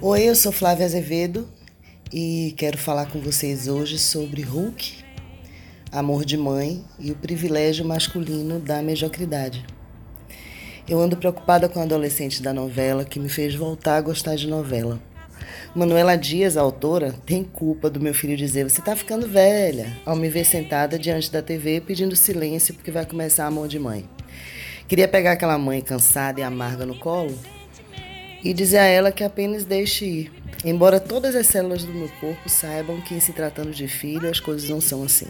Oi, 0.00 0.28
eu 0.28 0.36
sou 0.36 0.52
Flávia 0.52 0.86
Azevedo 0.86 1.48
e 2.12 2.54
quero 2.56 2.78
falar 2.78 3.06
com 3.06 3.18
vocês 3.18 3.66
hoje 3.66 3.98
sobre 3.98 4.42
Hulk, 4.42 5.02
amor 5.90 6.24
de 6.24 6.36
mãe 6.36 6.84
e 7.00 7.10
o 7.10 7.16
privilégio 7.16 7.84
masculino 7.84 8.60
da 8.60 8.80
mediocridade. 8.80 9.66
Eu 10.88 11.00
ando 11.00 11.16
preocupada 11.16 11.68
com 11.68 11.80
a 11.80 11.82
adolescente 11.82 12.40
da 12.40 12.52
novela 12.52 13.04
que 13.04 13.18
me 13.18 13.28
fez 13.28 13.56
voltar 13.56 13.96
a 13.96 14.00
gostar 14.00 14.36
de 14.36 14.46
novela. 14.46 15.00
Manuela 15.74 16.14
Dias, 16.14 16.56
a 16.56 16.60
autora, 16.60 17.12
tem 17.26 17.42
culpa 17.42 17.90
do 17.90 18.00
meu 18.00 18.14
filho 18.14 18.36
dizer: 18.36 18.70
Você 18.70 18.80
tá 18.80 18.94
ficando 18.94 19.26
velha, 19.26 19.98
ao 20.06 20.14
me 20.14 20.28
ver 20.28 20.44
sentada 20.44 20.96
diante 20.96 21.28
da 21.32 21.42
TV 21.42 21.80
pedindo 21.80 22.14
silêncio 22.14 22.72
porque 22.72 22.92
vai 22.92 23.04
começar 23.04 23.46
amor 23.46 23.66
de 23.66 23.80
mãe. 23.80 24.08
Queria 24.86 25.08
pegar 25.08 25.32
aquela 25.32 25.58
mãe 25.58 25.80
cansada 25.80 26.38
e 26.38 26.44
amarga 26.44 26.86
no 26.86 26.96
colo 27.00 27.36
e 28.42 28.52
dizer 28.52 28.78
a 28.78 28.84
ela 28.84 29.12
que 29.12 29.24
apenas 29.24 29.64
deixe 29.64 30.04
ir. 30.04 30.32
Embora 30.64 30.98
todas 30.98 31.36
as 31.36 31.46
células 31.46 31.84
do 31.84 31.92
meu 31.92 32.08
corpo 32.20 32.48
saibam 32.48 33.00
que, 33.00 33.14
em 33.14 33.20
se 33.20 33.32
tratando 33.32 33.70
de 33.70 33.86
filho, 33.86 34.28
as 34.28 34.40
coisas 34.40 34.68
não 34.68 34.80
são 34.80 35.02
assim. 35.02 35.28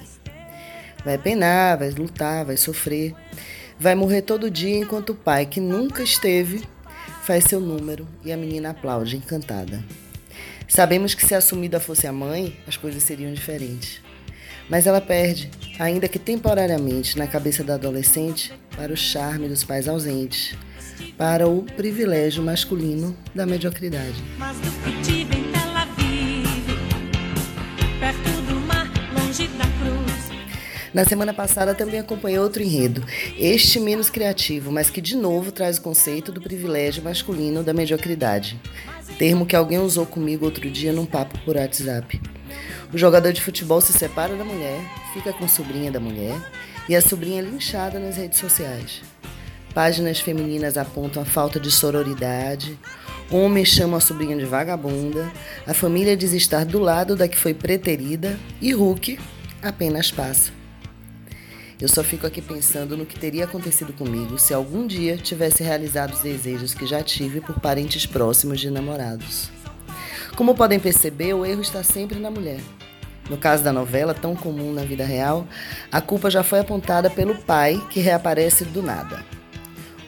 Vai 1.04 1.18
penar, 1.18 1.78
vai 1.78 1.90
lutar, 1.90 2.44
vai 2.44 2.56
sofrer, 2.56 3.14
vai 3.78 3.94
morrer 3.94 4.22
todo 4.22 4.50
dia 4.50 4.78
enquanto 4.78 5.10
o 5.10 5.14
pai, 5.14 5.46
que 5.46 5.60
nunca 5.60 6.02
esteve, 6.02 6.64
faz 7.22 7.44
seu 7.44 7.60
número 7.60 8.08
e 8.24 8.32
a 8.32 8.36
menina 8.36 8.70
aplaude, 8.70 9.16
encantada. 9.16 9.82
Sabemos 10.66 11.14
que 11.14 11.24
se 11.24 11.34
assumida 11.34 11.80
fosse 11.80 12.06
a 12.06 12.12
mãe, 12.12 12.56
as 12.66 12.76
coisas 12.76 13.02
seriam 13.02 13.32
diferentes. 13.32 14.00
Mas 14.68 14.86
ela 14.86 15.00
perde, 15.00 15.50
ainda 15.78 16.08
que 16.08 16.18
temporariamente, 16.18 17.16
na 17.16 17.26
cabeça 17.26 17.64
da 17.64 17.74
adolescente, 17.74 18.52
para 18.76 18.92
o 18.92 18.96
charme 18.96 19.48
dos 19.48 19.64
pais 19.64 19.88
ausentes, 19.88 20.54
para 21.16 21.48
o 21.48 21.62
privilégio 21.62 22.42
masculino 22.42 23.16
da 23.34 23.46
mediocridade. 23.46 24.22
Na 30.92 31.04
semana 31.04 31.34
passada 31.34 31.74
também 31.74 32.00
acompanhei 32.00 32.38
outro 32.38 32.62
enredo, 32.62 33.04
este 33.38 33.78
menos 33.78 34.08
criativo, 34.08 34.72
mas 34.72 34.90
que 34.90 35.00
de 35.00 35.16
novo 35.16 35.52
traz 35.52 35.78
o 35.78 35.82
conceito 35.82 36.32
do 36.32 36.40
privilégio 36.40 37.04
masculino 37.04 37.62
da 37.62 37.74
mediocridade. 37.74 38.58
Termo 39.18 39.46
que 39.46 39.54
alguém 39.54 39.78
usou 39.78 40.06
comigo 40.06 40.44
outro 40.44 40.70
dia 40.70 40.92
num 40.92 41.06
papo 41.06 41.38
por 41.44 41.56
WhatsApp. 41.56 42.20
O 42.92 42.96
jogador 42.96 43.32
de 43.32 43.42
futebol 43.42 43.80
se 43.80 43.92
separa 43.92 44.34
da 44.34 44.44
mulher, 44.44 44.80
fica 45.12 45.32
com 45.32 45.44
a 45.44 45.48
sobrinha 45.48 45.92
da 45.92 46.00
mulher 46.00 46.34
e 46.88 46.96
a 46.96 47.02
sobrinha 47.02 47.42
é 47.42 47.44
linchada 47.44 47.98
nas 47.98 48.16
redes 48.16 48.38
sociais. 48.38 49.02
Páginas 49.74 50.20
femininas 50.20 50.76
apontam 50.76 51.22
a 51.22 51.26
falta 51.26 51.60
de 51.60 51.70
sororidade, 51.70 52.78
homens 53.30 53.68
chamam 53.68 53.96
a 53.96 54.00
sobrinha 54.00 54.36
de 54.36 54.44
vagabunda, 54.44 55.30
a 55.66 55.74
família 55.74 56.16
diz 56.16 56.32
estar 56.32 56.64
do 56.64 56.78
lado 56.78 57.14
da 57.14 57.28
que 57.28 57.38
foi 57.38 57.54
preterida 57.54 58.38
e 58.60 58.72
Hulk 58.72 59.18
apenas 59.62 60.10
passa. 60.10 60.50
Eu 61.80 61.88
só 61.88 62.02
fico 62.02 62.26
aqui 62.26 62.42
pensando 62.42 62.96
no 62.96 63.06
que 63.06 63.20
teria 63.20 63.44
acontecido 63.44 63.92
comigo 63.92 64.36
se 64.36 64.52
algum 64.52 64.84
dia 64.84 65.16
tivesse 65.16 65.62
realizado 65.62 66.12
os 66.12 66.20
desejos 66.20 66.74
que 66.74 66.86
já 66.86 67.02
tive 67.04 67.40
por 67.40 67.60
parentes 67.60 68.04
próximos 68.04 68.58
de 68.58 68.68
namorados. 68.68 69.48
Como 70.34 70.56
podem 70.56 70.80
perceber, 70.80 71.34
o 71.34 71.46
erro 71.46 71.60
está 71.60 71.84
sempre 71.84 72.18
na 72.18 72.32
mulher. 72.32 72.60
No 73.30 73.36
caso 73.36 73.62
da 73.62 73.72
novela, 73.72 74.12
tão 74.12 74.34
comum 74.34 74.72
na 74.72 74.82
vida 74.82 75.04
real, 75.04 75.46
a 75.92 76.00
culpa 76.00 76.30
já 76.30 76.42
foi 76.42 76.58
apontada 76.58 77.10
pelo 77.10 77.36
pai, 77.36 77.80
que 77.90 78.00
reaparece 78.00 78.64
do 78.64 78.82
nada. 78.82 79.24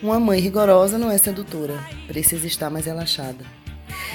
Uma 0.03 0.19
mãe 0.19 0.41
rigorosa 0.41 0.97
não 0.97 1.11
é 1.11 1.19
sedutora, 1.19 1.79
precisa 2.07 2.47
estar 2.47 2.71
mais 2.71 2.87
relaxada. 2.87 3.45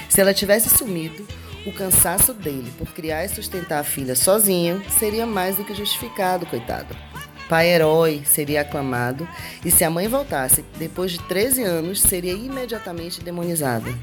Se 0.08 0.20
ela 0.20 0.34
tivesse 0.34 0.68
sumido, 0.68 1.24
o 1.64 1.72
cansaço 1.72 2.34
dele 2.34 2.72
por 2.76 2.88
criar 2.88 3.24
e 3.24 3.28
sustentar 3.28 3.78
a 3.78 3.84
filha 3.84 4.16
sozinho 4.16 4.82
seria 4.90 5.24
mais 5.24 5.54
do 5.54 5.64
que 5.64 5.74
justificado, 5.74 6.44
coitado. 6.46 6.96
Pai 7.48 7.68
herói 7.68 8.22
seria 8.24 8.62
aclamado 8.62 9.28
e 9.64 9.70
se 9.70 9.84
a 9.84 9.90
mãe 9.90 10.08
voltasse 10.08 10.64
depois 10.76 11.12
de 11.12 11.20
13 11.20 11.62
anos, 11.62 12.00
seria 12.00 12.32
imediatamente 12.32 13.22
demonizada. 13.22 13.94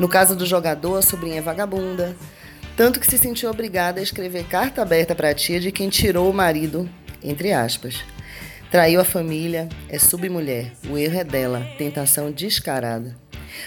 No 0.00 0.08
caso 0.08 0.34
do 0.34 0.44
jogador, 0.44 0.96
a 0.96 1.02
sobrinha 1.02 1.38
é 1.38 1.40
vagabunda, 1.40 2.16
tanto 2.76 2.98
que 2.98 3.06
se 3.06 3.16
sentiu 3.16 3.48
obrigada 3.48 4.00
a 4.00 4.02
escrever 4.02 4.44
carta 4.48 4.82
aberta 4.82 5.14
para 5.14 5.30
a 5.30 5.34
tia 5.34 5.60
de 5.60 5.70
quem 5.70 5.88
tirou 5.88 6.28
o 6.28 6.34
marido, 6.34 6.90
entre 7.22 7.52
aspas. 7.52 8.04
Traiu 8.76 9.00
a 9.00 9.04
família, 9.04 9.70
é 9.88 9.98
submulher, 9.98 10.70
o 10.90 10.98
erro 10.98 11.18
é 11.18 11.24
dela, 11.24 11.66
tentação 11.78 12.30
descarada. 12.30 13.16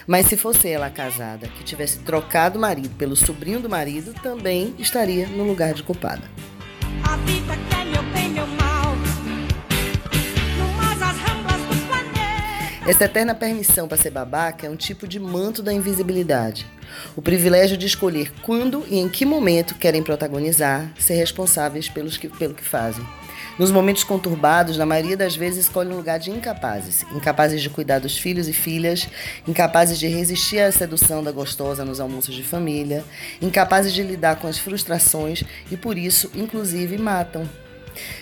Mas 0.06 0.28
se 0.28 0.38
fosse 0.38 0.70
ela 0.70 0.88
casada, 0.92 1.48
que 1.48 1.64
tivesse 1.64 1.98
trocado 1.98 2.60
o 2.60 2.62
marido 2.62 2.96
pelo 2.96 3.16
sobrinho 3.16 3.60
do 3.60 3.68
marido, 3.68 4.14
também 4.22 4.76
estaria 4.78 5.26
no 5.26 5.44
lugar 5.44 5.74
de 5.74 5.82
culpada. 5.82 6.22
A 7.04 7.18
vida 7.18 7.56
quer 7.72 7.88
meu 7.88 8.04
bem, 8.14 8.30
meu 8.30 8.46
mal. 8.46 8.70
Essa 12.88 13.06
eterna 13.06 13.34
permissão 13.34 13.88
para 13.88 13.98
ser 13.98 14.12
babaca 14.12 14.68
é 14.68 14.70
um 14.70 14.76
tipo 14.76 15.08
de 15.08 15.20
manto 15.20 15.64
da 15.64 15.74
invisibilidade. 15.74 16.68
O 17.16 17.22
privilégio 17.22 17.76
de 17.76 17.88
escolher 17.88 18.32
quando 18.44 18.86
e 18.88 19.00
em 19.00 19.10
que 19.10 19.26
momento 19.26 19.74
querem 19.74 20.04
protagonizar, 20.04 20.92
ser 21.00 21.16
responsáveis 21.16 21.90
pelos 21.90 22.16
que, 22.16 22.30
pelo 22.30 22.54
que 22.54 22.64
fazem. 22.64 23.04
Nos 23.60 23.72
momentos 23.72 24.06
conturbados, 24.06 24.78
na 24.78 24.86
maioria 24.86 25.18
das 25.18 25.36
vezes, 25.36 25.66
escolhem 25.66 25.92
um 25.92 25.98
lugar 25.98 26.18
de 26.18 26.32
incapazes. 26.32 27.04
Incapazes 27.14 27.62
de 27.62 27.70
cuidar 27.70 28.00
dos 28.00 28.18
filhos 28.18 28.48
e 28.48 28.54
filhas, 28.54 29.10
incapazes 29.46 30.00
de 30.00 30.08
resistir 30.08 30.60
à 30.60 30.72
sedução 30.72 31.22
da 31.22 31.30
gostosa 31.30 31.84
nos 31.84 32.00
almoços 32.00 32.34
de 32.34 32.42
família, 32.42 33.04
incapazes 33.42 33.94
de 33.94 34.02
lidar 34.02 34.38
com 34.38 34.48
as 34.48 34.58
frustrações 34.58 35.44
e, 35.70 35.76
por 35.76 35.98
isso, 35.98 36.32
inclusive, 36.34 36.98
matam. 36.98 37.44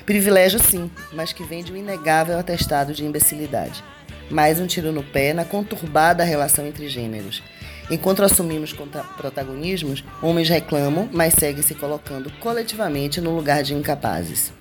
Privilégio, 0.08 0.59
sim, 0.59 0.90
mas 1.14 1.31
que 1.31 1.44
vem 1.44 1.64
de 1.64 1.72
um 1.72 1.78
inegável 1.78 2.40
atestado 2.40 2.92
de 2.92 3.06
imbecilidade. 3.06 3.84
Mais 4.31 4.59
um 4.59 4.66
tiro 4.66 4.92
no 4.92 5.04
pé 5.04 5.36
na 5.36 5.46
conturbada 5.46 6.24
relação 6.24 6.66
entre 6.66 6.90
gêneros. 6.90 7.44
Enquanto 7.92 8.24
assumimos 8.24 8.75
protagonismos, 9.16 10.04
homens 10.19 10.50
reclamam, 10.50 11.08
mas 11.14 11.36
seguem 11.36 11.62
se 11.62 11.75
colocando 11.75 12.31
coletivamente 12.40 13.22
no 13.22 13.36
lugar 13.36 13.62
de 13.62 13.75
incapazes. 13.75 14.56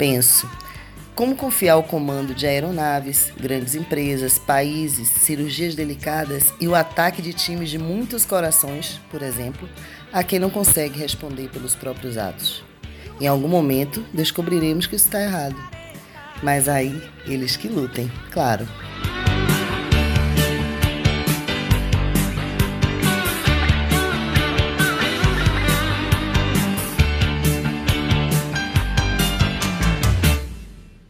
Penso, 0.00 0.50
como 1.14 1.36
confiar 1.36 1.76
o 1.76 1.82
comando 1.82 2.34
de 2.34 2.46
aeronaves, 2.46 3.30
grandes 3.38 3.74
empresas, 3.74 4.38
países, 4.38 5.10
cirurgias 5.10 5.74
delicadas 5.74 6.54
e 6.58 6.66
o 6.66 6.74
ataque 6.74 7.20
de 7.20 7.34
times 7.34 7.68
de 7.68 7.78
muitos 7.78 8.24
corações, 8.24 8.98
por 9.10 9.20
exemplo, 9.20 9.68
a 10.10 10.24
quem 10.24 10.38
não 10.38 10.48
consegue 10.48 10.98
responder 10.98 11.50
pelos 11.50 11.74
próprios 11.74 12.16
atos? 12.16 12.64
Em 13.20 13.26
algum 13.26 13.46
momento 13.46 14.02
descobriremos 14.14 14.86
que 14.86 14.96
isso 14.96 15.04
está 15.04 15.20
errado. 15.20 15.56
Mas 16.42 16.66
aí, 16.66 16.98
eles 17.26 17.58
que 17.58 17.68
lutem, 17.68 18.10
claro. 18.30 18.66